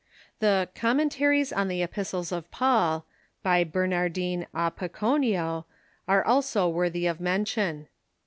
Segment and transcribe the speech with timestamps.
[0.39, 3.05] The" Commentaries on the Epistles of Paul"
[3.43, 5.65] by Bernardine a Piconio
[6.07, 7.87] are also Avor thy of mention.